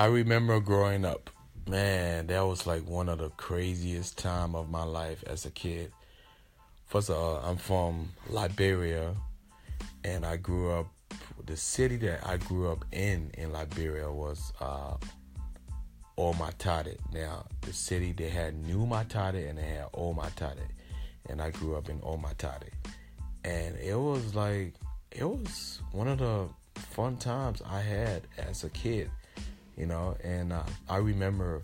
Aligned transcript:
I 0.00 0.06
remember 0.06 0.60
growing 0.60 1.04
up, 1.04 1.28
man, 1.68 2.28
that 2.28 2.40
was 2.40 2.66
like 2.66 2.88
one 2.88 3.10
of 3.10 3.18
the 3.18 3.28
craziest 3.28 4.16
time 4.16 4.54
of 4.54 4.70
my 4.70 4.82
life 4.82 5.22
as 5.26 5.44
a 5.44 5.50
kid. 5.50 5.92
First 6.86 7.10
of 7.10 7.18
all, 7.18 7.36
I'm 7.44 7.58
from 7.58 8.08
Liberia, 8.30 9.14
and 10.02 10.24
I 10.24 10.38
grew 10.38 10.72
up. 10.72 10.86
The 11.44 11.54
city 11.54 11.96
that 11.98 12.26
I 12.26 12.38
grew 12.38 12.72
up 12.72 12.86
in 12.92 13.30
in 13.34 13.52
Liberia 13.52 14.10
was 14.10 14.54
uh, 14.58 14.96
Old 16.16 16.36
Matadi. 16.36 16.96
Now, 17.12 17.44
the 17.60 17.74
city 17.74 18.12
they 18.12 18.30
had 18.30 18.54
New 18.54 18.86
Matadi 18.86 19.50
and 19.50 19.58
they 19.58 19.68
had 19.68 19.88
Old 19.92 20.16
Matadi, 20.16 20.66
and 21.28 21.42
I 21.42 21.50
grew 21.50 21.76
up 21.76 21.90
in 21.90 22.00
Old 22.02 22.22
Matadi, 22.22 22.70
and 23.44 23.76
it 23.76 23.96
was 23.96 24.34
like 24.34 24.72
it 25.10 25.28
was 25.28 25.82
one 25.92 26.08
of 26.08 26.20
the 26.20 26.48
fun 26.74 27.18
times 27.18 27.60
I 27.68 27.80
had 27.80 28.22
as 28.38 28.64
a 28.64 28.70
kid, 28.70 29.10
you 29.80 29.86
know. 29.86 30.14
And 30.22 30.52
uh, 30.52 30.62
I 30.88 30.98
remember, 30.98 31.62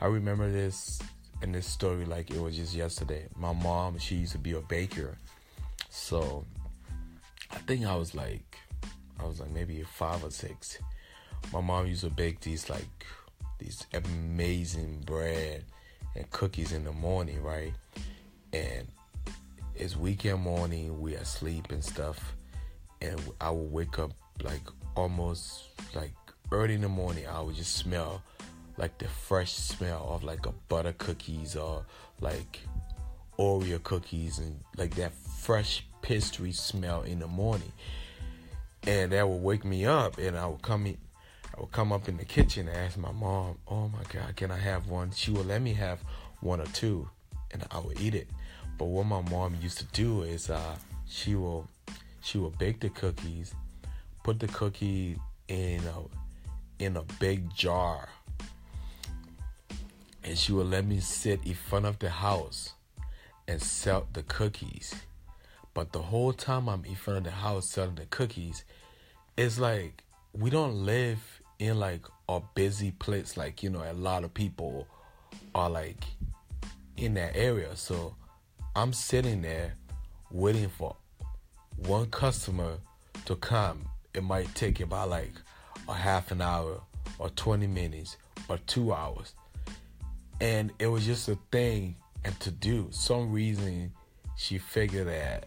I 0.00 0.06
remember 0.06 0.50
this 0.50 0.98
in 1.42 1.52
this 1.52 1.66
story 1.66 2.06
like 2.06 2.30
it 2.30 2.40
was 2.40 2.56
just 2.56 2.74
yesterday. 2.74 3.26
My 3.36 3.52
mom, 3.52 3.98
she 3.98 4.16
used 4.16 4.32
to 4.32 4.38
be 4.38 4.52
a 4.52 4.60
baker, 4.60 5.18
so 5.90 6.46
I 7.50 7.58
think 7.58 7.84
I 7.84 7.94
was 7.94 8.14
like, 8.14 8.56
I 9.20 9.24
was 9.24 9.38
like 9.38 9.50
maybe 9.50 9.82
five 9.82 10.24
or 10.24 10.30
six. 10.30 10.78
My 11.52 11.60
mom 11.60 11.86
used 11.86 12.04
to 12.04 12.10
bake 12.10 12.40
these 12.40 12.70
like 12.70 13.06
these 13.58 13.86
amazing 13.92 15.02
bread 15.04 15.64
and 16.16 16.28
cookies 16.30 16.72
in 16.72 16.84
the 16.84 16.92
morning, 16.92 17.42
right? 17.42 17.74
And 18.52 18.88
it's 19.74 19.96
weekend 19.96 20.40
morning, 20.40 21.00
we 21.00 21.16
are 21.16 21.20
asleep 21.20 21.70
and 21.70 21.84
stuff, 21.84 22.34
and 23.02 23.20
I 23.40 23.50
will 23.50 23.68
wake 23.68 23.98
up 23.98 24.12
like 24.42 24.62
almost 24.94 25.64
like 25.94 26.12
early 26.52 26.74
in 26.74 26.82
the 26.82 26.88
morning. 26.88 27.26
I 27.26 27.40
would 27.40 27.56
just 27.56 27.74
smell 27.74 28.22
like 28.76 28.98
the 28.98 29.08
fresh 29.08 29.52
smell 29.52 30.08
of 30.10 30.24
like 30.24 30.46
a 30.46 30.52
butter 30.68 30.94
cookies 30.96 31.56
or 31.56 31.84
like 32.20 32.60
Oreo 33.38 33.82
cookies 33.82 34.38
and 34.38 34.58
like 34.76 34.94
that 34.96 35.12
fresh 35.12 35.84
pastry 36.02 36.52
smell 36.52 37.02
in 37.02 37.18
the 37.18 37.26
morning. 37.26 37.72
And 38.86 39.12
that 39.12 39.28
would 39.28 39.42
wake 39.42 39.64
me 39.64 39.86
up 39.86 40.18
and 40.18 40.36
I 40.36 40.46
would 40.46 40.62
come 40.62 40.86
in 40.86 40.98
I 41.56 41.60
would 41.60 41.72
come 41.72 41.92
up 41.92 42.08
in 42.08 42.16
the 42.16 42.24
kitchen 42.24 42.66
and 42.66 42.76
ask 42.76 42.96
my 42.96 43.12
mom, 43.12 43.58
Oh 43.68 43.88
my 43.88 44.02
god, 44.08 44.34
can 44.36 44.50
I 44.50 44.58
have 44.58 44.88
one? 44.88 45.10
She 45.12 45.30
would 45.30 45.46
let 45.46 45.60
me 45.60 45.74
have 45.74 46.00
one 46.40 46.60
or 46.60 46.66
two 46.66 47.08
and 47.50 47.64
I 47.70 47.78
would 47.78 48.00
eat 48.00 48.14
it. 48.14 48.28
But 48.78 48.86
what 48.86 49.04
my 49.04 49.20
mom 49.30 49.56
used 49.60 49.78
to 49.78 49.84
do 49.86 50.22
is 50.22 50.50
uh 50.50 50.76
she 51.06 51.34
will 51.34 51.68
she 52.22 52.38
will 52.38 52.50
bake 52.50 52.80
the 52.80 52.88
cookies, 52.88 53.54
put 54.22 54.40
the 54.40 54.48
cookie 54.48 55.18
in 55.48 55.80
a 55.84 56.21
in 56.82 56.96
a 56.96 57.02
big 57.20 57.54
jar 57.54 58.08
and 60.24 60.38
she 60.38 60.52
would 60.52 60.68
let 60.68 60.84
me 60.84 61.00
sit 61.00 61.44
in 61.44 61.54
front 61.54 61.86
of 61.86 61.98
the 61.98 62.10
house 62.10 62.74
and 63.48 63.60
sell 63.60 64.06
the 64.12 64.22
cookies. 64.22 64.94
But 65.74 65.92
the 65.92 66.02
whole 66.02 66.32
time 66.32 66.68
I'm 66.68 66.84
in 66.84 66.94
front 66.94 67.18
of 67.18 67.24
the 67.24 67.30
house 67.30 67.68
selling 67.68 67.96
the 67.96 68.06
cookies, 68.06 68.64
it's 69.36 69.58
like 69.58 70.04
we 70.32 70.50
don't 70.50 70.86
live 70.86 71.18
in 71.58 71.78
like 71.78 72.02
a 72.28 72.40
busy 72.54 72.92
place. 72.92 73.36
Like, 73.36 73.62
you 73.62 73.70
know, 73.70 73.82
a 73.82 73.94
lot 73.94 74.24
of 74.24 74.32
people 74.32 74.86
are 75.54 75.70
like 75.70 76.04
in 76.96 77.14
that 77.14 77.34
area. 77.34 77.74
So 77.74 78.14
I'm 78.76 78.92
sitting 78.92 79.42
there 79.42 79.74
waiting 80.30 80.68
for 80.68 80.94
one 81.76 82.06
customer 82.06 82.78
to 83.24 83.36
come. 83.36 83.88
It 84.14 84.22
might 84.22 84.54
take 84.54 84.80
about 84.80 85.08
like 85.08 85.32
a 85.92 85.94
half 85.94 86.30
an 86.32 86.40
hour 86.40 86.80
or 87.18 87.28
20 87.30 87.66
minutes 87.66 88.16
or 88.48 88.58
two 88.66 88.92
hours 88.92 89.34
and 90.42 90.72
it 90.80 90.88
was 90.88 91.06
just 91.06 91.28
a 91.28 91.38
thing 91.52 91.94
and 92.24 92.38
to 92.40 92.50
do. 92.50 92.88
Some 92.90 93.32
reason 93.32 93.92
she 94.36 94.58
figured 94.58 95.06
that 95.06 95.44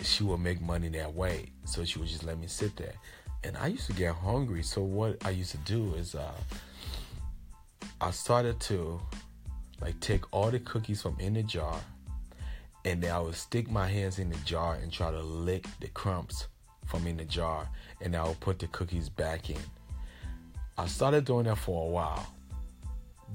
she 0.00 0.22
would 0.22 0.38
make 0.38 0.60
money 0.60 0.88
that 0.90 1.12
way, 1.12 1.50
so 1.64 1.84
she 1.84 1.98
would 1.98 2.06
just 2.06 2.22
let 2.22 2.38
me 2.38 2.46
sit 2.46 2.76
there. 2.76 2.94
And 3.42 3.56
I 3.56 3.66
used 3.66 3.86
to 3.88 3.92
get 3.92 4.14
hungry, 4.14 4.62
so 4.62 4.82
what 4.82 5.26
I 5.26 5.30
used 5.30 5.50
to 5.50 5.56
do 5.58 5.94
is 5.94 6.14
uh, 6.14 6.30
I 8.00 8.12
started 8.12 8.60
to 8.60 9.00
like 9.80 9.98
take 9.98 10.32
all 10.32 10.52
the 10.52 10.60
cookies 10.60 11.02
from 11.02 11.16
in 11.18 11.34
the 11.34 11.42
jar, 11.42 11.80
and 12.84 13.02
then 13.02 13.10
I 13.10 13.18
would 13.18 13.34
stick 13.34 13.68
my 13.72 13.88
hands 13.88 14.20
in 14.20 14.30
the 14.30 14.38
jar 14.44 14.74
and 14.74 14.92
try 14.92 15.10
to 15.10 15.20
lick 15.20 15.66
the 15.80 15.88
crumbs 15.88 16.46
from 16.92 17.08
in 17.08 17.16
the 17.16 17.24
jar, 17.24 17.68
and 18.00 18.14
I'll 18.14 18.36
put 18.36 18.60
the 18.60 18.68
cookies 18.68 19.08
back 19.08 19.50
in. 19.50 19.58
I 20.78 20.86
started 20.86 21.24
doing 21.24 21.46
that 21.46 21.58
for 21.58 21.88
a 21.88 21.90
while 21.90 22.32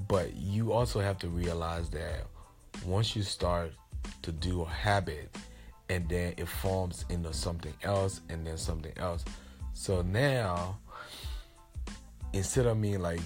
but 0.06 0.36
you 0.36 0.72
also 0.72 1.00
have 1.00 1.18
to 1.18 1.28
realize 1.28 1.88
that 1.90 2.26
once 2.86 3.16
you 3.16 3.22
start 3.22 3.72
to 4.22 4.30
do 4.30 4.62
a 4.62 4.68
habit 4.68 5.34
and 5.88 6.08
then 6.08 6.34
it 6.36 6.46
forms 6.46 7.04
into 7.08 7.32
something 7.32 7.72
else 7.82 8.20
and 8.28 8.46
then 8.46 8.58
something 8.58 8.92
else. 8.98 9.24
So 9.72 10.02
now 10.02 10.78
instead 12.32 12.66
of 12.66 12.76
me 12.76 12.96
like 12.98 13.20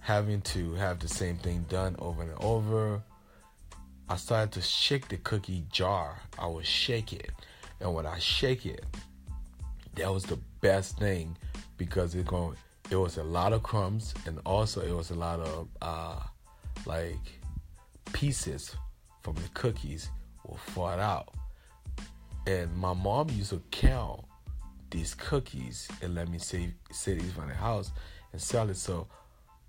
having 0.00 0.40
to 0.40 0.74
have 0.74 0.98
the 1.00 1.08
same 1.08 1.36
thing 1.36 1.66
done 1.68 1.96
over 1.98 2.22
and 2.22 2.32
over, 2.40 3.02
I 4.10 4.16
started 4.16 4.50
to 4.54 4.60
shake 4.60 5.06
the 5.06 5.18
cookie 5.18 5.64
jar. 5.70 6.20
I 6.36 6.48
would 6.48 6.66
shake 6.66 7.12
it. 7.12 7.30
And 7.78 7.94
when 7.94 8.06
I 8.06 8.18
shake 8.18 8.66
it, 8.66 8.84
that 9.94 10.12
was 10.12 10.24
the 10.24 10.38
best 10.60 10.98
thing 10.98 11.36
because 11.76 12.16
it's 12.16 12.28
going 12.28 12.56
it 12.90 12.96
was 12.96 13.18
a 13.18 13.22
lot 13.22 13.52
of 13.52 13.62
crumbs 13.62 14.12
and 14.26 14.40
also 14.44 14.80
it 14.80 14.92
was 14.92 15.12
a 15.12 15.14
lot 15.14 15.38
of 15.38 15.68
uh, 15.80 16.18
like 16.86 17.40
pieces 18.12 18.74
from 19.22 19.36
the 19.36 19.48
cookies 19.54 20.10
were 20.44 20.58
fought 20.58 20.98
out. 20.98 21.32
And 22.48 22.76
my 22.76 22.94
mom 22.94 23.30
used 23.30 23.50
to 23.50 23.62
count 23.70 24.24
these 24.90 25.14
cookies 25.14 25.88
and 26.02 26.16
let 26.16 26.28
me 26.28 26.40
sit 26.40 26.72
these 26.90 27.32
from 27.32 27.46
the 27.46 27.54
house 27.54 27.92
and 28.32 28.42
sell 28.42 28.68
it. 28.70 28.76
So 28.76 29.06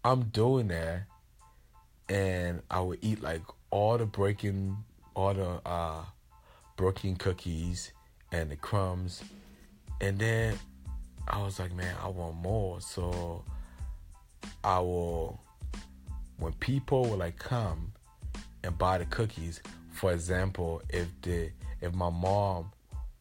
I'm 0.04 0.24
doing 0.30 0.70
that 0.70 1.04
and 2.10 2.64
I 2.72 2.82
would 2.82 2.98
eat 3.04 3.22
like 3.22 3.44
all 3.72 3.98
the 3.98 4.06
breaking 4.06 4.78
all 5.16 5.34
the 5.34 5.62
uh 5.66 6.04
broken 6.78 7.16
cookies 7.16 7.92
and 8.32 8.52
the 8.52 8.56
crumbs 8.56 9.24
and 10.02 10.18
then 10.18 10.58
I 11.28 11.42
was 11.42 11.60
like, 11.60 11.74
man, 11.74 11.96
I 12.04 12.08
want 12.08 12.36
more. 12.36 12.82
So 12.82 13.44
I 14.64 14.80
will, 14.80 15.40
when 16.38 16.54
people 16.54 17.04
will 17.04 17.18
like 17.18 17.38
come 17.38 17.94
and 18.64 18.78
buy 18.78 18.98
the 18.98 19.06
cookies, 19.06 19.62
for 19.92 20.12
example, 20.12 20.82
if 20.90 21.08
the 21.22 21.52
if 21.82 21.94
my 21.94 22.10
mom 22.10 22.72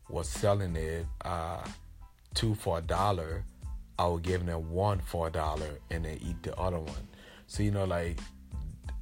was 0.09 0.29
selling 0.29 0.77
it 0.77 1.07
uh, 1.25 1.65
two 2.35 2.55
for 2.55 2.79
a 2.79 2.83
dollar, 2.83 3.45
I 3.99 4.07
would 4.07 4.23
give 4.23 4.45
them 4.45 4.71
one 4.71 5.01
for 5.01 5.29
a 5.29 5.31
dollar 5.31 5.79
and 5.91 6.05
then 6.05 6.19
eat 6.23 6.43
the 6.43 6.57
other 6.57 6.79
one. 6.79 7.09
So 7.47 7.63
you 7.63 7.71
know, 7.71 7.85
like 7.85 8.19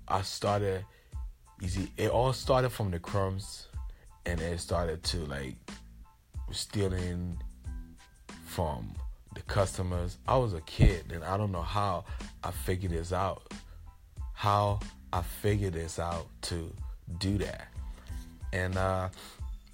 I 0.09 0.23
started. 0.23 0.85
You 1.61 1.69
see, 1.69 1.91
it 1.97 2.11
all 2.11 2.33
started 2.33 2.71
from 2.71 2.91
the 2.91 2.99
crumbs, 2.99 3.67
and 4.27 4.41
it 4.41 4.61
started 4.61 5.03
to 5.05 5.19
like 5.25 5.57
stealing 6.51 7.39
from 8.47 8.95
the 9.35 9.43
customers. 9.43 10.19
I 10.27 10.37
was 10.37 10.55
a 10.55 10.61
kid 10.63 11.13
and 11.13 11.23
I 11.23 11.37
don't 11.37 11.53
know 11.53 11.63
how 11.63 12.05
I 12.43 12.51
figured 12.51 12.93
this 12.93 13.13
out. 13.13 13.53
How 14.35 14.81
I 15.13 15.23
figured 15.23 15.75
this 15.75 15.99
out 15.99 16.27
to 16.43 16.73
do 17.19 17.39
that. 17.39 17.69
And 18.53 18.77
uh 18.77 19.09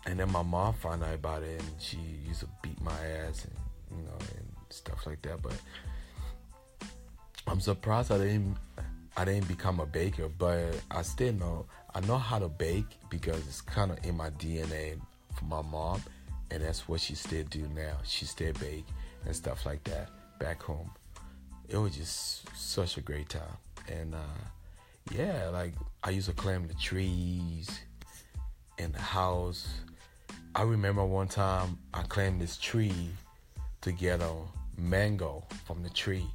and 0.06 0.18
then 0.18 0.30
my 0.30 0.42
mom 0.42 0.74
found 0.74 1.02
out 1.02 1.14
about 1.14 1.42
it 1.42 1.60
and 1.60 1.70
she 1.78 1.98
used 2.26 2.40
to 2.40 2.48
beat 2.62 2.80
my 2.82 2.92
ass 2.92 3.46
and 3.46 3.98
you 3.98 4.04
know 4.04 4.16
and 4.18 4.46
stuff 4.70 5.06
like 5.06 5.22
that. 5.22 5.40
But 5.42 5.54
I'm 7.46 7.60
surprised 7.60 8.10
I 8.10 8.18
didn't 8.18 8.56
I 9.16 9.24
didn't 9.24 9.48
become 9.48 9.80
a 9.80 9.86
baker, 9.86 10.28
but 10.28 10.80
I 10.90 11.02
still 11.02 11.32
know 11.34 11.66
I 11.94 12.00
know 12.00 12.18
how 12.18 12.38
to 12.38 12.48
bake 12.48 12.98
because 13.08 13.38
it's 13.46 13.60
kind 13.60 13.92
of 13.92 14.04
in 14.04 14.16
my 14.16 14.30
DNA 14.30 14.98
from 15.36 15.48
my 15.48 15.62
mom 15.62 16.02
and 16.50 16.62
that's 16.62 16.88
what 16.88 17.00
she 17.00 17.14
still 17.14 17.44
do 17.50 17.68
now. 17.74 17.96
She 18.04 18.24
still 18.24 18.52
bake 18.54 18.86
and 19.24 19.34
stuff 19.34 19.66
like 19.66 19.82
that 19.84 20.10
back 20.38 20.62
home. 20.62 20.90
It 21.68 21.76
was 21.76 21.96
just 21.96 22.48
such 22.56 22.96
a 22.96 23.00
great 23.00 23.28
time, 23.28 23.56
and 23.88 24.14
uh, 24.14 24.40
yeah, 25.12 25.48
like 25.48 25.74
I 26.02 26.10
used 26.10 26.28
to 26.28 26.34
climb 26.34 26.68
the 26.68 26.74
trees 26.74 27.80
in 28.78 28.92
the 28.92 29.00
house. 29.00 29.66
I 30.54 30.62
remember 30.62 31.04
one 31.04 31.28
time 31.28 31.78
I 31.92 32.02
climbed 32.02 32.40
this 32.40 32.56
tree 32.56 33.08
to 33.80 33.92
get 33.92 34.20
a 34.20 34.32
mango 34.76 35.44
from 35.66 35.82
the 35.82 35.90
tree, 35.90 36.26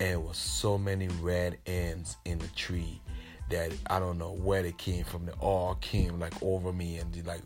and 0.00 0.24
was 0.24 0.36
so 0.36 0.78
many 0.78 1.08
red 1.20 1.58
ends 1.66 2.16
in 2.24 2.38
the 2.38 2.48
tree 2.48 3.00
that 3.50 3.72
I 3.88 3.98
don't 3.98 4.18
know 4.18 4.32
where 4.32 4.62
they 4.62 4.72
came 4.72 5.04
from. 5.04 5.26
They 5.26 5.32
all 5.40 5.74
came 5.76 6.18
like 6.18 6.34
over 6.42 6.72
me 6.72 6.96
and 6.96 7.26
like 7.26 7.42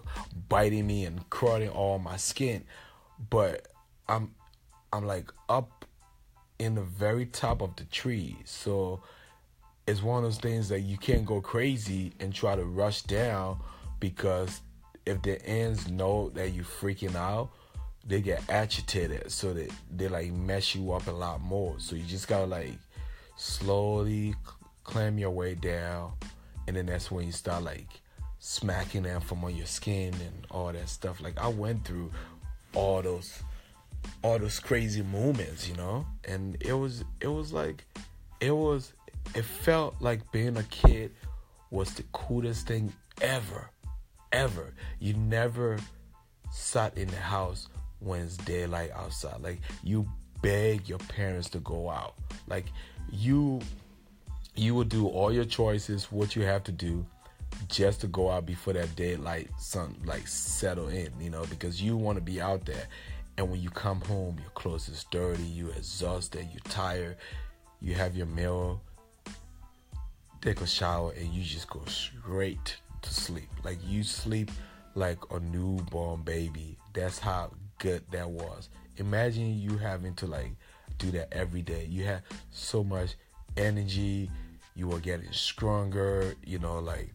biting 0.49 0.87
me 0.87 1.05
and 1.05 1.29
crawling 1.31 1.69
all 1.69 1.99
my 1.99 2.17
skin. 2.17 2.65
But 3.31 3.67
I'm 4.09 4.35
I'm 4.93 5.06
like 5.06 5.33
up 5.49 5.85
in 6.59 6.75
the 6.75 6.83
very 6.83 7.27
top 7.27 7.61
of 7.61 7.77
the 7.77 7.85
tree. 7.85 8.37
So 8.44 9.03
it's 9.87 10.03
one 10.03 10.19
of 10.19 10.25
those 10.25 10.38
things 10.38 10.69
that 10.69 10.81
you 10.81 10.97
can't 10.97 11.25
go 11.25 11.41
crazy 11.41 12.12
and 12.21 12.33
try 12.35 12.56
to 12.56 12.65
rush 12.65 13.03
down 13.03 13.61
because 14.00 14.61
if 15.05 15.23
the 15.23 15.44
ants 15.49 15.88
know 15.88 16.31
that 16.31 16.50
you're 16.50 16.65
freaking 16.65 17.15
out, 17.15 17.50
they 18.06 18.20
get 18.20 18.43
agitated 18.49 19.31
so 19.32 19.53
that 19.53 19.70
they 19.94 20.08
like 20.08 20.32
mess 20.32 20.75
you 20.75 20.93
up 20.93 21.06
a 21.08 21.12
lot 21.12 21.41
more. 21.41 21.75
So 21.79 21.97
you 21.97 22.05
just 22.05 22.29
gotta 22.29 22.47
like 22.47 22.79
slowly 23.37 24.35
climb 24.85 25.19
your 25.19 25.31
way 25.31 25.55
down, 25.55 26.12
and 26.67 26.76
then 26.76 26.87
that's 26.87 27.11
when 27.11 27.26
you 27.26 27.32
start 27.32 27.64
like 27.64 27.88
smacking 28.38 29.03
them 29.03 29.20
from 29.20 29.44
on 29.44 29.56
your 29.56 29.67
skin 29.67 30.14
and 30.14 30.47
all 30.50 30.73
that 30.73 30.88
stuff. 30.88 31.20
Like 31.20 31.38
I 31.41 31.49
went 31.49 31.85
through 31.85 32.12
all 32.75 33.03
those 33.03 33.43
all 34.23 34.38
those 34.38 34.61
crazy 34.61 35.02
moments, 35.02 35.69
you 35.69 35.75
know, 35.75 36.06
and 36.25 36.56
it 36.61 36.75
was 36.75 37.05
it 37.20 37.29
was 37.29 37.52
like 37.52 37.85
it 38.41 38.52
was 38.52 38.93
it 39.35 39.44
felt 39.44 39.97
like 40.00 40.31
being 40.31 40.56
a 40.56 40.62
kid 40.64 41.12
was 41.70 41.93
the 41.94 42.05
coolest 42.12 42.69
thing 42.69 42.93
ever, 43.20 43.69
ever. 44.31 44.73
You 45.00 45.14
never 45.14 45.79
sat 46.52 46.97
in 46.97 47.09
the 47.09 47.17
house 47.17 47.69
when 48.00 48.22
it's 48.22 48.37
daylight 48.37 48.90
outside. 48.94 49.40
Like 49.40 49.60
you 49.82 50.08
beg 50.43 50.88
your 50.88 50.98
parents 50.98 51.48
to 51.50 51.58
go 51.58 51.90
out. 51.90 52.14
Like 52.46 52.66
you 53.10 53.60
you 54.54 54.75
will 54.75 54.84
do 54.84 55.06
all 55.08 55.32
your 55.32 55.44
choices, 55.44 56.10
what 56.10 56.34
you 56.34 56.43
have 56.43 56.64
to 56.64 56.72
do, 56.72 57.04
just 57.69 58.00
to 58.00 58.06
go 58.06 58.31
out 58.31 58.46
before 58.46 58.72
that 58.72 58.94
daylight 58.96 59.50
sun 59.58 59.94
like 60.04 60.26
settle 60.26 60.88
in, 60.88 61.12
you 61.20 61.31
know, 61.31 61.44
because 61.50 61.82
you 61.82 61.96
want 61.96 62.16
to 62.16 62.22
be 62.22 62.40
out 62.40 62.64
there. 62.64 62.87
And 63.38 63.50
when 63.50 63.60
you 63.60 63.69
come 63.69 64.00
home, 64.00 64.38
your 64.40 64.50
clothes 64.50 64.88
is 64.88 65.04
dirty, 65.10 65.42
you 65.42 65.69
exhausted, 65.70 66.49
you 66.52 66.60
tired, 66.64 67.16
you 67.81 67.94
have 67.94 68.16
your 68.16 68.26
meal, 68.26 68.81
take 70.40 70.62
a 70.62 70.66
shower, 70.66 71.12
and 71.12 71.28
you 71.34 71.42
just 71.42 71.69
go 71.69 71.82
straight 71.87 72.76
to 73.02 73.12
sleep. 73.12 73.50
Like 73.62 73.78
you 73.87 74.02
sleep 74.04 74.50
like 74.94 75.19
a 75.31 75.38
newborn 75.40 76.22
baby. 76.22 76.78
That's 76.94 77.19
how 77.19 77.50
good 77.78 78.02
that 78.11 78.28
was. 78.28 78.69
Imagine 78.96 79.58
you 79.58 79.76
having 79.76 80.14
to 80.14 80.26
like 80.26 80.52
do 80.99 81.11
that 81.12 81.32
every 81.32 81.62
day. 81.62 81.87
You 81.90 82.05
have 82.05 82.23
so 82.50 82.82
much 82.82 83.17
energy. 83.56 84.31
You 84.75 84.93
are 84.93 85.00
getting 85.00 85.32
stronger. 85.32 86.34
You 86.44 86.58
know, 86.58 86.78
like 86.78 87.12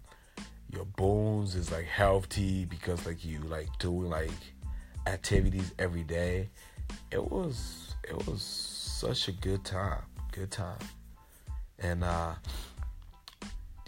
your 0.69 0.85
bones 0.85 1.55
is 1.55 1.71
like 1.71 1.85
healthy 1.85 2.65
because 2.65 3.05
like 3.05 3.25
you 3.25 3.39
like 3.39 3.67
doing 3.79 4.09
like 4.09 4.31
activities 5.07 5.73
every 5.79 6.03
day. 6.03 6.49
It 7.11 7.31
was 7.31 7.95
it 8.03 8.27
was 8.27 8.41
such 8.41 9.27
a 9.27 9.31
good 9.31 9.63
time. 9.63 10.03
Good 10.31 10.51
time. 10.51 10.79
And 11.79 12.03
uh 12.03 12.35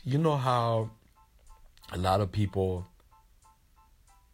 you 0.04 0.18
know 0.18 0.36
how 0.36 0.90
a 1.92 1.98
lot 1.98 2.20
of 2.20 2.32
people 2.32 2.88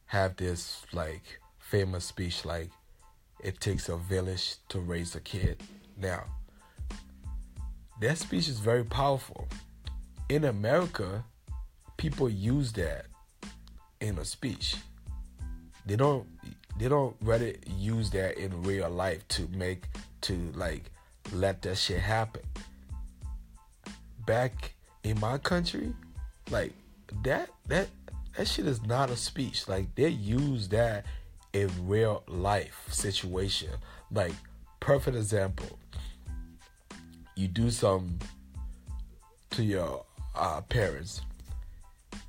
have 0.06 0.36
this 0.38 0.86
like 0.92 1.39
famous 1.70 2.04
speech 2.04 2.46
like 2.46 2.72
it 3.44 3.60
takes 3.60 3.90
a 3.90 3.96
village 3.96 4.56
to 4.70 4.80
raise 4.80 5.14
a 5.14 5.20
kid. 5.20 5.62
Now, 5.96 6.24
that 8.02 8.18
speech 8.18 8.48
is 8.48 8.60
very 8.60 8.84
powerful. 8.84 9.48
In 10.30 10.46
America, 10.46 11.24
people 11.98 12.28
use 12.28 12.74
that 12.74 13.06
in 14.02 14.18
a 14.18 14.26
speech. 14.26 14.78
They 15.86 15.96
don't 15.96 16.28
they 16.80 16.88
don't 16.88 17.16
really 17.22 17.58
use 17.78 18.10
that 18.12 18.38
in 18.38 18.64
real 18.64 18.90
life 18.90 19.28
to 19.30 19.48
make 19.50 19.84
to 20.22 20.52
like 20.56 20.92
let 21.34 21.62
that 21.62 21.78
shit 21.78 22.00
happen. 22.00 22.42
Back 24.26 24.74
in 25.04 25.20
my 25.20 25.38
country, 25.38 25.94
like 26.50 26.74
that 27.24 27.50
that 27.68 27.90
that 28.36 28.48
shit 28.48 28.66
is 28.66 28.82
not 28.84 29.12
a 29.12 29.16
speech. 29.18 29.68
Like 29.68 29.94
they 29.96 30.10
use 30.10 30.70
that 30.70 31.06
a 31.54 31.66
real 31.82 32.24
life 32.28 32.88
situation. 32.90 33.70
Like, 34.12 34.34
perfect 34.80 35.18
example. 35.18 35.80
You 37.36 37.48
do 37.48 37.72
something 37.72 38.22
to 39.52 39.64
your 39.64 40.06
uh, 40.36 40.62
parents, 40.62 41.22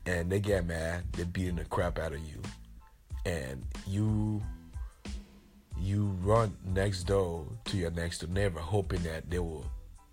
and 0.06 0.30
they 0.30 0.40
get 0.40 0.66
mad. 0.66 1.04
They're 1.12 1.24
beating 1.24 1.56
the 1.56 1.64
crap 1.64 1.98
out 1.98 2.12
of 2.12 2.20
you, 2.20 2.40
and 3.26 3.64
you 3.86 4.42
you 5.78 6.14
run 6.22 6.54
next 6.64 7.04
door 7.04 7.46
to 7.64 7.76
your 7.76 7.90
next 7.90 8.18
door 8.18 8.30
neighbor, 8.30 8.60
hoping 8.60 9.02
that 9.02 9.30
they 9.30 9.38
will 9.38 9.64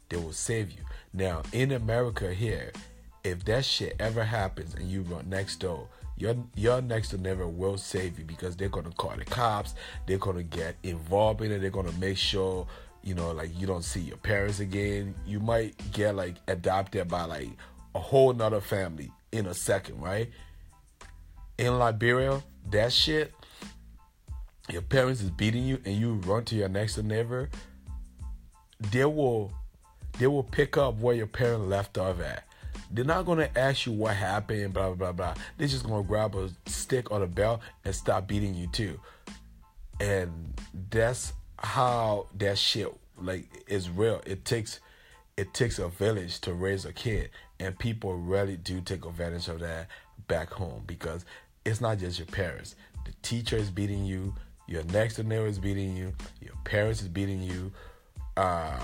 they 0.10 0.18
will 0.18 0.34
save 0.34 0.72
you. 0.72 0.84
Now, 1.14 1.44
in 1.52 1.72
America 1.72 2.34
here, 2.34 2.72
if 3.24 3.44
that 3.46 3.66
shit 3.66 3.96
ever 4.00 4.24
happens 4.24 4.74
and 4.76 4.90
you 4.90 5.02
run 5.04 5.30
next 5.30 5.58
door, 5.58 5.88
your 6.18 6.36
your 6.56 6.82
next 6.82 7.10
door 7.10 7.20
neighbor 7.20 7.48
will 7.48 7.78
save 7.78 8.18
you 8.18 8.26
because 8.26 8.56
they're 8.56 8.70
gonna 8.70 8.92
call 8.92 9.16
the 9.16 9.26
cops. 9.26 9.76
They're 10.06 10.18
gonna 10.18 10.44
get 10.44 10.76
involved 10.84 11.42
in 11.42 11.52
it. 11.52 11.60
They're 11.60 11.70
gonna 11.70 11.92
make 11.94 12.18
sure 12.18 12.68
you 13.04 13.14
know 13.14 13.32
like 13.32 13.52
you 13.58 13.68
don't 13.68 13.84
see 13.84 14.02
your 14.02 14.18
parents 14.18 14.60
again. 14.60 15.16
You 15.26 15.40
might 15.40 15.76
get 15.92 16.16
like 16.16 16.36
adopted 16.48 17.08
by 17.08 17.26
like 17.26 17.50
a 17.94 18.00
whole 18.00 18.34
nother 18.34 18.62
family 18.62 19.12
in 19.32 19.46
a 19.46 19.54
second, 19.54 20.02
right? 20.02 20.30
In 21.58 21.78
Liberia, 21.78 22.42
that 22.72 22.92
shit. 22.92 23.34
Your 24.70 24.82
parents 24.82 25.22
is 25.22 25.30
beating 25.30 25.64
you, 25.64 25.80
and 25.86 25.96
you 25.96 26.16
run 26.16 26.44
to 26.46 26.56
your 26.56 26.68
next 26.68 26.96
door 26.96 27.06
neighbor. 27.06 27.50
They 28.92 29.06
will, 29.06 29.54
they 30.20 30.28
will 30.28 30.44
pick 30.44 30.76
up 30.76 30.98
where 31.00 31.16
your 31.16 31.26
parent 31.26 31.70
left 31.70 31.98
off 31.98 32.20
at 32.20 32.47
they're 32.92 33.06
not 33.06 33.26
gonna 33.26 33.50
ask 33.56 33.86
you 33.86 33.92
what 33.92 34.16
happened, 34.16 34.74
blah 34.74 34.94
blah 34.94 35.12
blah. 35.12 35.34
blah. 35.34 35.44
They're 35.58 35.68
just 35.68 35.86
gonna 35.86 36.04
grab 36.04 36.36
a 36.36 36.50
stick 36.66 37.12
or 37.12 37.24
a 37.24 37.28
belt 37.28 37.62
and 37.86 37.94
stop 37.94 38.28
beating 38.28 38.54
you 38.54 38.68
too. 38.68 39.00
And 40.00 40.54
that's 40.90 41.34
how 41.58 42.28
that 42.38 42.58
shit 42.58 42.94
like 43.20 43.48
is 43.68 43.90
real. 43.90 44.22
It 44.26 44.46
takes 44.46 44.80
it 45.36 45.54
takes 45.54 45.80
a 45.80 45.88
village 45.88 46.40
to 46.42 46.54
raise 46.54 46.86
a 46.86 46.94
kid, 46.94 47.30
and 47.60 47.78
people 47.78 48.16
really 48.16 48.58
do 48.58 48.82
take 48.82 49.06
advantage 49.06 49.48
of 49.48 49.60
that 49.60 49.88
back 50.28 50.52
home 50.52 50.84
because 50.88 51.26
it's 51.66 51.82
not 51.82 52.00
just 52.00 52.20
your 52.20 52.28
parents. 52.28 52.76
The 53.06 53.12
teacher 53.22 53.58
is 53.58 53.70
beating 53.70 54.06
you. 54.06 54.34
Your 54.68 54.84
next 54.84 55.16
door 55.16 55.26
neighbor 55.26 55.48
is 55.48 55.60
beating 55.60 55.96
you. 55.96 56.14
Your 56.42 56.56
parents 56.64 57.02
is 57.02 57.08
beating 57.08 57.42
you. 57.42 57.72
Uh, 58.36 58.78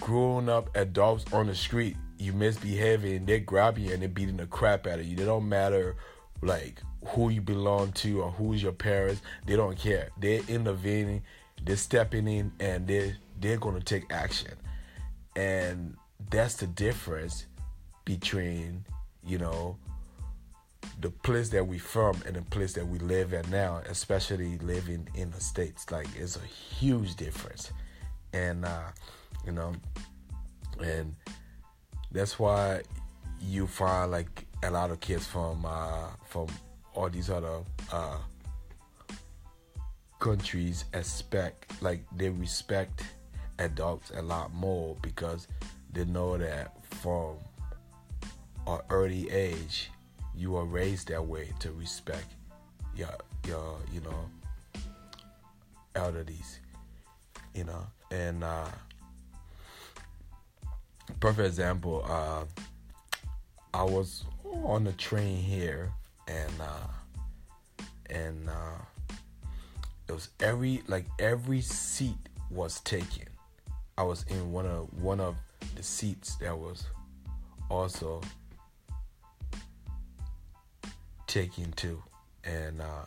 grown 0.00 0.48
up 0.48 0.74
adults 0.76 1.24
on 1.32 1.46
the 1.46 1.54
street 1.54 1.96
you 2.22 2.32
misbehaving, 2.32 3.26
they 3.26 3.40
grab 3.40 3.78
you 3.78 3.92
and 3.92 4.00
they're 4.00 4.08
beating 4.08 4.36
the 4.36 4.46
crap 4.46 4.86
out 4.86 5.00
of 5.00 5.06
you. 5.06 5.16
They 5.16 5.24
don't 5.24 5.48
matter 5.48 5.96
like 6.40 6.80
who 7.06 7.30
you 7.30 7.40
belong 7.40 7.92
to 7.92 8.22
or 8.22 8.30
who's 8.30 8.62
your 8.62 8.72
parents. 8.72 9.22
They 9.46 9.56
don't 9.56 9.76
care. 9.76 10.08
They're 10.18 10.42
intervening, 10.48 11.22
they're 11.62 11.76
stepping 11.76 12.28
in, 12.28 12.52
and 12.60 12.86
they 12.86 13.16
they're 13.40 13.58
gonna 13.58 13.80
take 13.80 14.12
action. 14.12 14.52
And 15.34 15.96
that's 16.30 16.54
the 16.54 16.66
difference 16.66 17.46
between 18.04 18.84
you 19.24 19.38
know 19.38 19.76
the 21.00 21.10
place 21.10 21.48
that 21.50 21.66
we 21.66 21.78
from 21.78 22.20
and 22.26 22.36
the 22.36 22.42
place 22.42 22.72
that 22.74 22.86
we 22.86 22.98
live 22.98 23.34
at 23.34 23.48
now, 23.50 23.82
especially 23.88 24.58
living 24.58 25.08
in 25.14 25.30
the 25.30 25.40
states. 25.40 25.90
Like 25.90 26.08
it's 26.16 26.36
a 26.36 26.46
huge 26.46 27.16
difference, 27.16 27.72
and 28.32 28.64
uh, 28.64 28.90
you 29.44 29.52
know, 29.52 29.72
and 30.80 31.14
that's 32.12 32.38
why 32.38 32.82
you 33.40 33.66
find 33.66 34.10
like 34.10 34.46
a 34.62 34.70
lot 34.70 34.90
of 34.90 35.00
kids 35.00 35.26
from 35.26 35.64
uh, 35.66 36.08
from 36.26 36.46
all 36.94 37.08
these 37.08 37.30
other 37.30 37.60
uh, 37.90 38.18
countries 40.20 40.84
expect 40.94 41.82
like 41.82 42.04
they 42.16 42.28
respect 42.28 43.02
adults 43.58 44.12
a 44.14 44.22
lot 44.22 44.52
more 44.54 44.96
because 45.02 45.48
they 45.92 46.04
know 46.04 46.38
that 46.38 46.76
from 46.84 47.36
an 48.66 48.78
early 48.90 49.28
age 49.30 49.90
you 50.36 50.56
are 50.56 50.64
raised 50.64 51.08
that 51.08 51.24
way 51.24 51.48
to 51.58 51.72
respect 51.72 52.26
your 52.94 53.08
your 53.46 53.78
you 53.92 54.00
know 54.00 54.30
elderlies 55.94 56.58
you 57.54 57.64
know? 57.64 57.86
And 58.10 58.44
uh 58.44 58.68
perfect 61.20 61.46
example. 61.46 62.04
Uh, 62.08 62.44
I 63.74 63.84
was 63.84 64.24
on 64.44 64.84
the 64.84 64.92
train 64.92 65.36
here, 65.36 65.92
and 66.28 66.52
uh, 66.60 67.84
and 68.10 68.48
uh, 68.48 69.14
it 70.08 70.12
was 70.12 70.28
every 70.40 70.82
like 70.86 71.06
every 71.18 71.60
seat 71.60 72.16
was 72.50 72.80
taken. 72.80 73.28
I 73.96 74.02
was 74.02 74.24
in 74.24 74.52
one 74.52 74.66
of 74.66 74.92
one 75.02 75.20
of 75.20 75.36
the 75.74 75.82
seats 75.82 76.36
that 76.36 76.56
was 76.56 76.84
also 77.70 78.20
taken 81.26 81.72
too, 81.72 82.02
and 82.44 82.80
uh, 82.80 83.06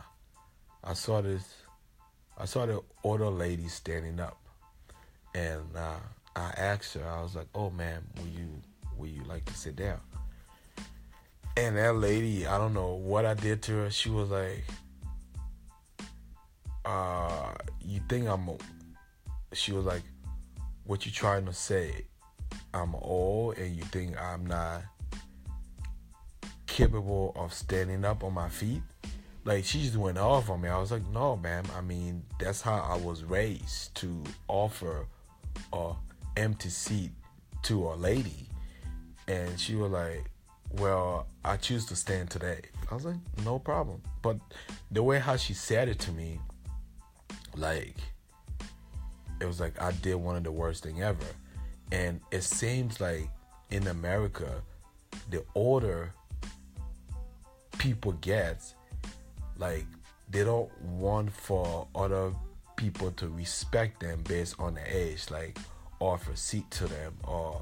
I 0.83 0.93
saw 0.93 1.21
this. 1.21 1.43
I 2.37 2.45
saw 2.45 2.65
the 2.65 2.81
older 3.03 3.29
lady 3.29 3.67
standing 3.67 4.19
up, 4.19 4.37
and 5.33 5.63
uh, 5.75 5.99
I 6.35 6.53
asked 6.57 6.93
her, 6.95 7.07
I 7.07 7.21
was 7.21 7.35
like, 7.35 7.47
"Oh, 7.55 7.69
man, 7.69 8.03
will 8.17 8.27
you 8.27 8.49
will 8.97 9.07
you 9.07 9.23
like 9.23 9.45
to 9.45 9.53
sit 9.53 9.75
down?" 9.75 9.99
And 11.57 11.77
that 11.77 11.95
lady, 11.95 12.45
I 12.45 12.57
don't 12.57 12.73
know 12.73 12.95
what 12.95 13.25
I 13.25 13.33
did 13.33 13.61
to 13.63 13.71
her. 13.73 13.89
She 13.89 14.09
was 14.09 14.29
like, 14.29 14.63
uh, 16.83 17.53
"You 17.81 18.01
think 18.09 18.27
I'm?" 18.27 18.49
A, 18.49 18.57
she 19.53 19.71
was 19.71 19.85
like, 19.85 20.03
"What 20.83 21.05
you 21.05 21.11
trying 21.11 21.45
to 21.45 21.53
say? 21.53 22.05
I'm 22.73 22.95
old, 22.95 23.57
and 23.57 23.75
you 23.75 23.83
think 23.83 24.19
I'm 24.21 24.45
not 24.45 24.83
capable 26.67 27.31
of 27.37 27.53
standing 27.53 28.03
up 28.03 28.23
on 28.23 28.33
my 28.33 28.49
feet?" 28.49 28.81
like 29.45 29.63
she 29.63 29.83
just 29.83 29.95
went 29.95 30.17
off 30.17 30.49
on 30.49 30.59
me. 30.59 30.69
I 30.69 30.79
was 30.79 30.91
like, 30.91 31.07
no, 31.09 31.37
ma'am. 31.37 31.65
I 31.77 31.81
mean, 31.81 32.23
that's 32.39 32.61
how 32.61 32.79
I 32.79 32.97
was 32.97 33.23
raised 33.23 33.93
to 33.95 34.23
offer 34.47 35.05
a 35.71 35.93
empty 36.37 36.69
seat 36.69 37.11
to 37.63 37.89
a 37.89 37.95
lady. 37.95 38.49
And 39.27 39.59
she 39.59 39.75
was 39.75 39.91
like, 39.91 40.29
well, 40.73 41.27
I 41.43 41.57
choose 41.57 41.85
to 41.87 41.95
stand 41.95 42.29
today. 42.29 42.61
I 42.91 42.95
was 42.95 43.05
like, 43.05 43.15
no 43.43 43.59
problem. 43.59 44.01
But 44.21 44.37
the 44.91 45.01
way 45.03 45.19
how 45.19 45.35
she 45.37 45.53
said 45.53 45.89
it 45.89 45.99
to 45.99 46.11
me, 46.11 46.39
like, 47.55 47.97
it 49.39 49.45
was 49.45 49.59
like 49.59 49.81
I 49.81 49.91
did 49.91 50.15
one 50.15 50.35
of 50.35 50.43
the 50.43 50.51
worst 50.51 50.83
thing 50.83 51.01
ever. 51.01 51.25
And 51.91 52.19
it 52.31 52.43
seems 52.43 52.99
like 52.99 53.29
in 53.71 53.87
America, 53.87 54.61
the 55.29 55.43
older 55.55 56.13
people 57.77 58.13
get, 58.13 58.61
like 59.57 59.85
they 60.29 60.43
don't 60.43 60.71
want 60.81 61.31
for 61.31 61.87
other 61.95 62.33
people 62.75 63.11
to 63.11 63.27
respect 63.29 63.99
them 63.99 64.21
based 64.27 64.55
on 64.59 64.75
their 64.75 64.87
age, 64.87 65.29
like 65.29 65.57
offer 65.99 66.35
seat 66.35 66.69
to 66.71 66.87
them 66.87 67.13
or 67.23 67.61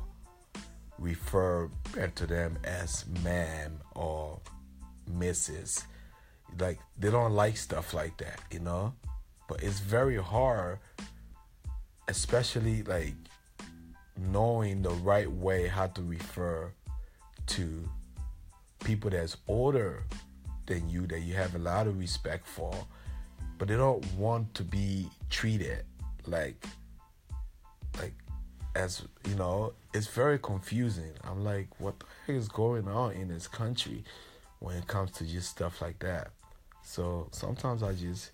refer 0.99 1.69
to 2.15 2.25
them 2.25 2.57
as 2.63 3.05
ma'am 3.23 3.79
or 3.95 4.39
Mrs. 5.11 5.83
Like 6.59 6.79
they 6.97 7.09
don't 7.11 7.33
like 7.33 7.57
stuff 7.57 7.93
like 7.93 8.17
that, 8.17 8.39
you 8.51 8.59
know? 8.59 8.93
But 9.47 9.63
it's 9.63 9.79
very 9.79 10.17
hard, 10.17 10.79
especially 12.07 12.83
like 12.83 13.15
knowing 14.17 14.81
the 14.81 14.91
right 14.91 15.29
way 15.31 15.67
how 15.67 15.87
to 15.87 16.01
refer 16.01 16.71
to 17.47 17.89
people 18.83 19.09
that's 19.09 19.37
older 19.47 20.03
than 20.65 20.89
you 20.89 21.05
that 21.07 21.21
you 21.21 21.33
have 21.33 21.55
a 21.55 21.59
lot 21.59 21.87
of 21.87 21.99
respect 21.99 22.47
for, 22.47 22.73
but 23.57 23.67
they 23.67 23.75
don't 23.75 24.05
want 24.13 24.53
to 24.53 24.63
be 24.63 25.07
treated 25.29 25.83
like 26.25 26.63
like 27.99 28.13
as 28.75 29.03
you 29.27 29.35
know, 29.35 29.73
it's 29.93 30.07
very 30.07 30.39
confusing. 30.39 31.11
I'm 31.23 31.43
like, 31.43 31.67
what 31.79 31.99
the 31.99 32.05
heck 32.25 32.35
is 32.35 32.47
going 32.47 32.87
on 32.87 33.13
in 33.13 33.27
this 33.27 33.47
country 33.47 34.03
when 34.59 34.75
it 34.77 34.87
comes 34.87 35.11
to 35.11 35.25
just 35.25 35.49
stuff 35.49 35.81
like 35.81 35.99
that? 35.99 36.31
So 36.83 37.27
sometimes 37.31 37.83
I 37.83 37.93
just 37.93 38.31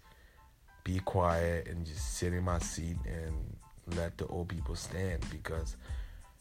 be 0.84 1.00
quiet 1.00 1.67
and 1.67 1.86
just 1.86 2.17
sit 2.17 2.34
in 2.34 2.43
my 2.43 2.60
seat 2.60 2.98
and 3.05 3.96
let 3.96 4.17
the 4.17 4.25
old 4.27 4.48
people 4.48 4.75
stand 4.75 5.24
because 5.29 5.75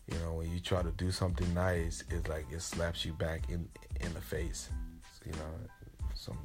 you 0.07 0.19
know 0.19 0.35
when 0.35 0.51
you 0.53 0.61
try 0.61 0.83
to 0.83 0.91
do 0.93 1.11
something 1.11 1.53
nice 1.55 2.05
it's 2.11 2.29
like 2.29 2.47
it 2.53 2.61
slaps 2.61 3.05
you 3.05 3.13
back 3.15 3.43
in 3.49 3.69
in 4.01 4.13
the 4.15 4.21
face 4.21 4.69
you 5.25 5.33
know 5.33 5.69
some 6.15 6.39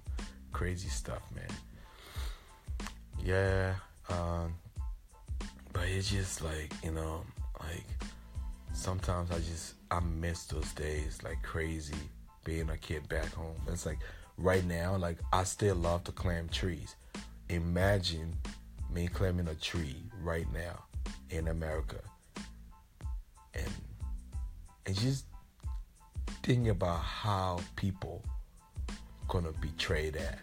crazy 0.54 0.88
stuff, 0.88 1.24
man. 1.36 1.50
Yeah, 3.22 3.74
um, 4.10 4.56
but 5.74 5.84
it's 5.88 6.10
just 6.10 6.42
like 6.42 6.74
you 6.84 6.92
know, 6.92 7.24
like 7.70 7.86
sometimes 8.74 9.32
I 9.32 9.38
just 9.40 9.76
I 9.92 10.00
miss 10.00 10.46
those 10.46 10.72
days 10.74 11.20
like 11.24 11.42
crazy 11.44 11.96
being 12.44 12.70
a 12.70 12.78
kid 12.78 13.08
back 13.10 13.32
home. 13.34 13.56
It's 13.68 13.86
like 13.86 14.00
right 14.38 14.66
now, 14.66 14.96
like 14.98 15.18
I 15.32 15.44
still 15.44 15.76
love 15.76 16.04
to 16.06 16.12
climb 16.12 16.50
trees. 16.50 16.96
Imagine 17.50 18.36
me 18.94 19.08
climbing 19.08 19.48
a 19.48 19.56
tree 19.56 20.04
right 20.22 20.48
now 20.54 20.84
in 21.30 21.48
America, 21.48 22.00
and 23.54 23.70
and 24.86 24.96
just 25.00 25.26
think 26.44 26.68
about 26.68 27.00
how 27.00 27.60
people 27.76 28.24
gonna 29.28 29.52
betray 29.62 30.10
that 30.10 30.40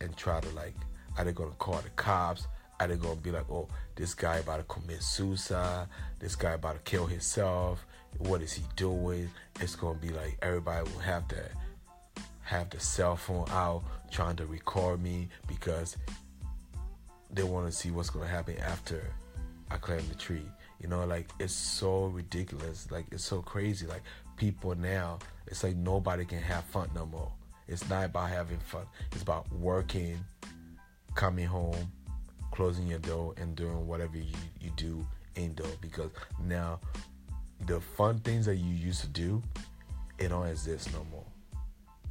and 0.00 0.16
try 0.16 0.40
to 0.40 0.48
like 0.50 0.74
are 1.18 1.24
they 1.24 1.32
gonna 1.32 1.50
call 1.52 1.80
the 1.80 1.90
cops 1.90 2.46
are 2.78 2.88
they 2.88 2.96
gonna 2.96 3.16
be 3.16 3.30
like 3.30 3.48
oh 3.50 3.68
this 3.94 4.14
guy 4.14 4.36
about 4.36 4.58
to 4.58 4.62
commit 4.64 5.02
suicide 5.02 5.86
this 6.18 6.36
guy 6.36 6.52
about 6.52 6.74
to 6.74 6.90
kill 6.90 7.06
himself 7.06 7.86
what 8.18 8.42
is 8.42 8.52
he 8.52 8.62
doing 8.76 9.30
it's 9.60 9.74
gonna 9.76 9.98
be 9.98 10.10
like 10.10 10.38
everybody 10.42 10.88
will 10.90 11.00
have 11.00 11.26
to 11.28 11.36
have 12.42 12.70
the 12.70 12.78
cell 12.78 13.16
phone 13.16 13.46
out 13.50 13.82
trying 14.10 14.36
to 14.36 14.46
record 14.46 15.02
me 15.02 15.28
because 15.48 15.96
they 17.30 17.42
want 17.42 17.66
to 17.66 17.72
see 17.72 17.90
what's 17.90 18.10
gonna 18.10 18.26
happen 18.26 18.56
after 18.58 19.02
I 19.70 19.76
climb 19.76 20.06
the 20.08 20.14
tree. 20.14 20.46
You 20.80 20.88
know, 20.88 21.04
like 21.04 21.28
it's 21.38 21.52
so 21.52 22.06
ridiculous. 22.06 22.90
Like 22.90 23.06
it's 23.10 23.24
so 23.24 23.42
crazy. 23.42 23.86
Like 23.86 24.02
people 24.36 24.74
now, 24.74 25.18
it's 25.46 25.64
like 25.64 25.76
nobody 25.76 26.24
can 26.24 26.38
have 26.38 26.64
fun 26.64 26.88
no 26.94 27.06
more. 27.06 27.32
It's 27.68 27.88
not 27.88 28.04
about 28.04 28.30
having 28.30 28.58
fun. 28.58 28.86
It's 29.12 29.22
about 29.22 29.50
working, 29.52 30.18
coming 31.14 31.46
home, 31.46 31.90
closing 32.56 32.86
your 32.86 32.98
door, 33.00 33.34
and 33.36 33.54
doing 33.54 33.86
whatever 33.86 34.16
you, 34.16 34.34
you 34.60 34.70
do 34.76 35.06
indoor. 35.34 35.68
Because 35.82 36.10
now, 36.42 36.80
the 37.66 37.80
fun 37.80 38.18
things 38.20 38.46
that 38.46 38.56
you 38.56 38.72
used 38.72 39.02
to 39.02 39.08
do, 39.08 39.42
it 40.18 40.28
don't 40.28 40.46
exist 40.46 40.92
no 40.92 41.06
more. 41.10 41.24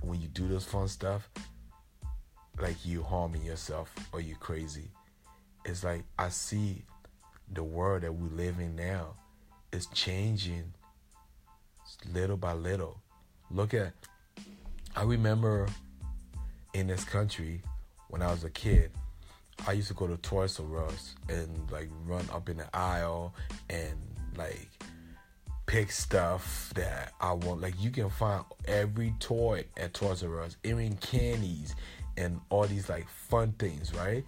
When 0.02 0.22
you 0.22 0.28
do 0.28 0.48
those 0.48 0.64
fun 0.64 0.88
stuff, 0.88 1.28
like 2.62 2.86
you 2.86 3.04
harming 3.04 3.44
yourself 3.44 3.94
or 4.12 4.22
you 4.22 4.36
crazy. 4.36 4.90
It's 5.66 5.84
like 5.84 6.04
I 6.18 6.30
see 6.30 6.84
the 7.52 7.64
world 7.64 8.04
that 8.04 8.14
we 8.14 8.30
live 8.30 8.60
in 8.60 8.76
now 8.76 9.16
is 9.72 9.88
changing 9.88 10.74
little 12.14 12.38
by 12.38 12.54
little. 12.54 13.02
Look 13.52 13.74
at 13.74 13.94
I 14.96 15.04
remember 15.04 15.68
in 16.74 16.88
this 16.88 17.04
country 17.04 17.62
when 18.10 18.22
I 18.22 18.32
was 18.32 18.44
a 18.44 18.50
kid, 18.50 18.92
I 19.68 19.74
used 19.74 19.88
to 19.88 19.94
go 19.94 20.08
to 20.08 20.18
Toys 20.18 20.60
R 20.60 20.86
Us 20.86 21.16
and 21.30 21.72
like 21.72 21.90
run 22.06 22.26
up 22.32 22.50
in 22.50 22.58
the 22.58 22.76
aisle 22.76 23.34
and 23.70 23.96
like 24.38 24.70
pick 25.66 25.92
stuff 25.92 26.72
that 26.76 27.14
I 27.20 27.34
want. 27.34 27.62
Like 27.62 27.74
you 27.80 27.90
can 27.90 28.10
find 28.10 28.44
every 28.66 29.14
toy 29.20 29.66
at 29.78 29.94
Toys 29.94 30.24
R 30.24 30.42
Us, 30.42 30.58
even 30.64 30.96
candies 30.98 31.76
and 32.18 32.40
all 32.50 32.66
these 32.66 32.90
like 32.90 33.08
fun 33.10 33.54
things, 33.54 33.94
right? 33.96 34.24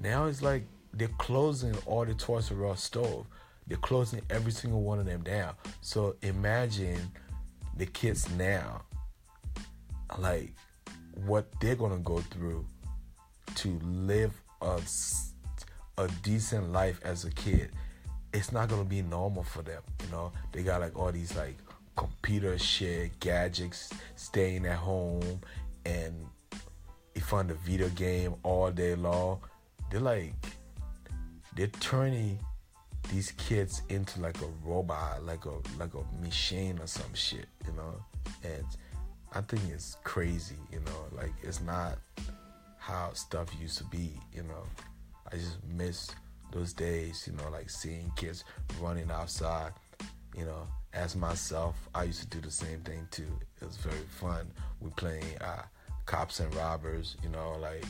Now 0.00 0.26
it's 0.26 0.42
like 0.42 0.66
they're 0.92 1.08
closing 1.18 1.74
all 1.86 2.04
the 2.04 2.14
Toys 2.14 2.50
R 2.52 2.66
Us 2.66 2.82
stove. 2.82 3.26
They're 3.66 3.78
closing 3.78 4.20
every 4.28 4.52
single 4.52 4.82
one 4.82 4.98
of 4.98 5.06
them 5.06 5.22
down. 5.22 5.54
So 5.80 6.16
imagine 6.22 7.00
the 7.76 7.86
kids 7.86 8.30
now 8.32 8.82
like 10.18 10.52
what 11.26 11.46
they're 11.60 11.74
gonna 11.74 11.98
go 11.98 12.18
through 12.18 12.66
to 13.56 13.78
live 13.82 14.32
a, 14.64 14.80
a 15.98 16.08
decent 16.22 16.72
life 16.72 17.00
as 17.04 17.24
a 17.24 17.30
kid 17.30 17.70
it's 18.34 18.50
not 18.50 18.68
gonna 18.68 18.84
be 18.84 19.00
normal 19.00 19.44
for 19.44 19.62
them 19.62 19.80
you 20.02 20.10
know? 20.10 20.32
They 20.52 20.62
got 20.62 20.80
like 20.80 20.98
all 20.98 21.12
these 21.12 21.34
like 21.36 21.56
computer 21.96 22.58
shit 22.58 23.18
gadgets 23.20 23.90
staying 24.16 24.66
at 24.66 24.76
home 24.76 25.40
and 25.86 26.26
you 27.14 27.22
find 27.22 27.50
a 27.50 27.54
video 27.54 27.88
game 27.90 28.34
all 28.42 28.70
day 28.72 28.96
long. 28.96 29.40
They're 29.90 30.00
like 30.00 30.34
they're 31.54 31.68
turning 31.68 32.38
these 33.12 33.30
kids 33.32 33.82
into 33.90 34.20
like 34.20 34.40
a 34.40 34.48
robot 34.64 35.22
like 35.24 35.44
a 35.44 35.54
like 35.78 35.94
a 35.94 36.24
machine 36.24 36.78
or 36.80 36.86
some 36.86 37.14
shit 37.14 37.46
you 37.66 37.72
know? 37.74 37.94
And 38.42 38.64
I 39.32 39.40
think 39.40 39.62
it's 39.72 39.96
crazy, 40.04 40.56
you 40.72 40.80
know, 40.80 41.16
like 41.16 41.32
it's 41.42 41.60
not 41.60 41.98
how 42.84 43.10
stuff 43.14 43.48
used 43.58 43.78
to 43.78 43.84
be, 43.84 44.20
you 44.30 44.42
know. 44.42 44.62
I 45.32 45.36
just 45.36 45.56
miss 45.66 46.10
those 46.52 46.74
days, 46.74 47.26
you 47.26 47.34
know, 47.34 47.48
like 47.50 47.70
seeing 47.70 48.12
kids 48.14 48.44
running 48.78 49.10
outside, 49.10 49.72
you 50.36 50.44
know. 50.44 50.68
As 50.92 51.16
myself, 51.16 51.76
I 51.94 52.04
used 52.04 52.20
to 52.20 52.26
do 52.28 52.40
the 52.40 52.50
same 52.50 52.80
thing 52.80 53.08
too. 53.10 53.32
It 53.60 53.64
was 53.64 53.78
very 53.78 54.04
fun. 54.20 54.50
We 54.80 54.90
playing 54.90 55.24
uh, 55.40 55.62
cops 56.04 56.40
and 56.40 56.54
robbers, 56.54 57.16
you 57.22 57.30
know, 57.30 57.56
like 57.58 57.84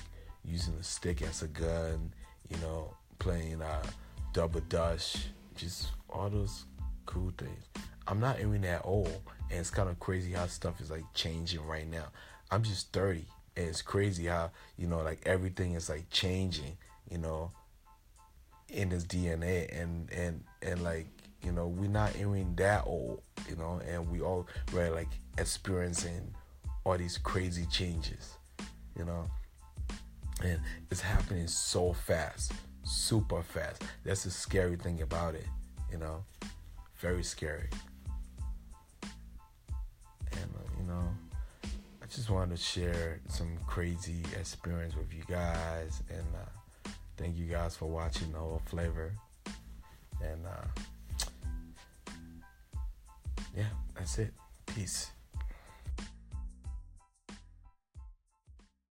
using 0.44 0.74
a 0.74 0.82
stick 0.84 1.22
as 1.22 1.42
a 1.42 1.48
gun, 1.48 2.12
you 2.48 2.56
know, 2.58 2.94
playing 3.18 3.62
uh, 3.62 3.82
double 4.32 4.60
dutch, 4.60 5.26
just 5.56 5.88
all 6.08 6.30
those 6.30 6.66
cool 7.04 7.32
things. 7.36 7.64
I'm 8.06 8.20
not 8.20 8.38
even 8.38 8.60
that 8.62 8.82
old, 8.84 9.20
and 9.50 9.58
it's 9.58 9.70
kind 9.70 9.88
of 9.88 9.98
crazy 9.98 10.32
how 10.32 10.46
stuff 10.46 10.80
is 10.80 10.90
like 10.90 11.04
changing 11.14 11.66
right 11.66 11.90
now. 11.90 12.06
I'm 12.50 12.62
just 12.62 12.92
30, 12.92 13.26
and 13.56 13.68
it's 13.68 13.82
crazy 13.82 14.26
how 14.26 14.50
you 14.76 14.86
know 14.86 15.02
like 15.02 15.22
everything 15.26 15.72
is 15.74 15.88
like 15.88 16.10
changing. 16.10 16.76
You 17.10 17.18
know, 17.18 17.52
in 18.68 18.90
his 18.90 19.04
DNA, 19.04 19.80
and 19.80 20.10
and 20.10 20.42
and 20.62 20.82
like 20.82 21.06
you 21.44 21.52
know, 21.52 21.68
we're 21.68 21.88
not 21.88 22.16
even 22.16 22.54
that 22.56 22.84
old, 22.86 23.22
you 23.48 23.56
know, 23.56 23.80
and 23.86 24.10
we 24.10 24.20
all 24.20 24.46
were 24.72 24.90
like 24.90 25.08
experiencing 25.36 26.34
all 26.84 26.96
these 26.96 27.18
crazy 27.18 27.66
changes, 27.66 28.36
you 28.98 29.04
know, 29.04 29.28
and 30.42 30.60
it's 30.90 31.02
happening 31.02 31.46
so 31.46 31.92
fast, 31.92 32.52
super 32.82 33.42
fast. 33.42 33.82
That's 34.04 34.24
the 34.24 34.30
scary 34.30 34.76
thing 34.76 35.02
about 35.02 35.34
it, 35.34 35.46
you 35.92 35.98
know, 35.98 36.24
very 36.96 37.22
scary. 37.22 37.68
Just 42.14 42.30
wanted 42.30 42.56
to 42.56 42.62
share 42.62 43.20
some 43.28 43.58
crazy 43.66 44.22
experience 44.38 44.94
with 44.94 45.12
you 45.12 45.22
guys, 45.28 46.00
and 46.08 46.24
uh, 46.34 46.90
thank 47.16 47.36
you 47.36 47.46
guys 47.46 47.76
for 47.76 47.86
watching 47.86 48.30
the 48.30 48.38
whole 48.38 48.62
flavor. 48.66 49.12
And 50.22 50.46
uh, 50.46 52.12
yeah, 53.56 53.64
that's 53.96 54.18
it. 54.18 54.32
Peace. 54.66 55.10